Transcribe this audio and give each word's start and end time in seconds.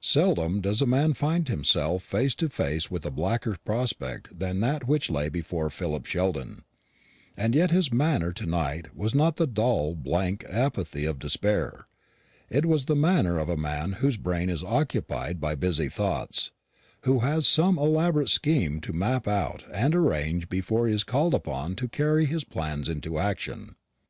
Seldom 0.00 0.62
does 0.62 0.80
a 0.80 0.86
man 0.86 1.12
find 1.12 1.46
himself 1.46 2.02
face 2.02 2.34
to 2.36 2.48
face 2.48 2.90
with 2.90 3.04
a 3.04 3.10
blacker 3.10 3.54
prospect 3.66 4.38
than 4.38 4.60
that 4.60 4.88
which 4.88 5.10
lay 5.10 5.28
before 5.28 5.68
Philip 5.68 6.06
Sheldon; 6.06 6.64
and 7.36 7.54
yet 7.54 7.70
his 7.70 7.92
manner 7.92 8.32
to 8.32 8.46
night 8.46 8.96
was 8.96 9.14
not 9.14 9.36
the 9.36 9.46
dull 9.46 9.94
blank 9.94 10.42
apathy 10.48 11.04
of 11.04 11.18
despair. 11.18 11.86
It 12.48 12.64
was 12.64 12.86
the 12.86 12.96
manner 12.96 13.38
of 13.38 13.50
a 13.50 13.58
man 13.58 13.92
whose 14.00 14.16
brain 14.16 14.48
is 14.48 14.62
occupied 14.64 15.38
by 15.38 15.54
busy 15.54 15.90
thoughts; 15.90 16.50
who 17.02 17.18
has 17.18 17.46
some 17.46 17.76
elaborate 17.78 18.30
scheme 18.30 18.80
to 18.80 18.94
map 18.94 19.26
out 19.28 19.64
and 19.70 19.94
arrange 19.94 20.48
before 20.48 20.88
he 20.88 20.94
is 20.94 21.04
called 21.04 21.34
upon 21.34 21.76
to 21.76 21.88
carry 21.88 22.24
his 22.24 22.42
plans 22.42 22.88
into 22.88 23.18
action. 23.18 23.74